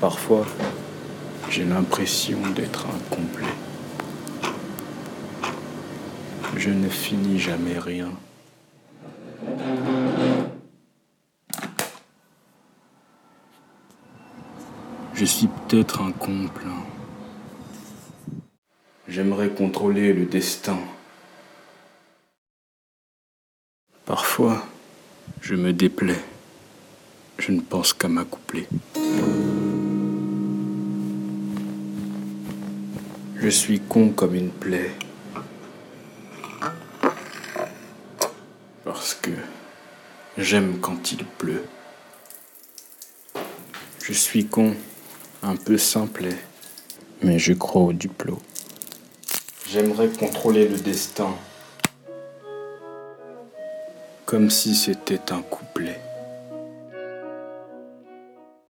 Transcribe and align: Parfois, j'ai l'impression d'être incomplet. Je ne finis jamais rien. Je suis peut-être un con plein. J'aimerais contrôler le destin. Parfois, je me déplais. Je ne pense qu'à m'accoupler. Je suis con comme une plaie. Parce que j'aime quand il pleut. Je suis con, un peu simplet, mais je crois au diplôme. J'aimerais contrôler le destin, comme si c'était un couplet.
Parfois, 0.00 0.46
j'ai 1.48 1.64
l'impression 1.64 2.38
d'être 2.54 2.86
incomplet. 2.86 3.46
Je 6.54 6.70
ne 6.70 6.88
finis 6.88 7.38
jamais 7.38 7.78
rien. 7.78 8.10
Je 15.14 15.24
suis 15.24 15.48
peut-être 15.48 16.02
un 16.02 16.12
con 16.12 16.48
plein. 16.54 16.84
J'aimerais 19.08 19.48
contrôler 19.48 20.12
le 20.12 20.26
destin. 20.26 20.78
Parfois, 24.04 24.66
je 25.40 25.54
me 25.54 25.72
déplais. 25.72 26.22
Je 27.38 27.52
ne 27.52 27.60
pense 27.60 27.94
qu'à 27.94 28.08
m'accoupler. 28.08 28.68
Je 33.46 33.50
suis 33.52 33.78
con 33.78 34.08
comme 34.08 34.34
une 34.34 34.50
plaie. 34.50 34.90
Parce 38.84 39.14
que 39.14 39.30
j'aime 40.36 40.80
quand 40.80 41.12
il 41.12 41.24
pleut. 41.24 41.64
Je 44.02 44.12
suis 44.12 44.46
con, 44.46 44.74
un 45.44 45.54
peu 45.54 45.78
simplet, 45.78 46.36
mais 47.22 47.38
je 47.38 47.52
crois 47.52 47.82
au 47.82 47.92
diplôme. 47.92 48.40
J'aimerais 49.70 50.08
contrôler 50.08 50.66
le 50.66 50.78
destin, 50.78 51.32
comme 54.24 54.50
si 54.50 54.74
c'était 54.74 55.32
un 55.32 55.42
couplet. 55.42 55.65